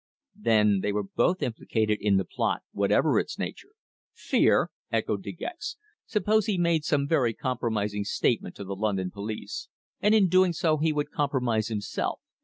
Then 0.39 0.79
they 0.79 0.91
were 0.91 1.03
both 1.03 1.43
implicated 1.43 1.99
in 2.01 2.17
the 2.17 2.25
plot, 2.25 2.63
whatever 2.71 3.19
its 3.19 3.37
nature. 3.37 3.73
"Fear!" 4.15 4.71
echoed 4.91 5.21
De 5.21 5.31
Gex. 5.31 5.77
"Suppose 6.07 6.47
he 6.47 6.57
made 6.57 6.83
some 6.83 7.07
very 7.07 7.35
compromising 7.35 8.05
statement 8.05 8.55
to 8.55 8.63
the 8.63 8.75
London 8.75 9.11
police." 9.11 9.67
"And 9.99 10.15
in 10.15 10.27
doing 10.27 10.53
so 10.53 10.77
he 10.77 10.91
would 10.91 11.11
compromise 11.11 11.67
himself! 11.67 12.19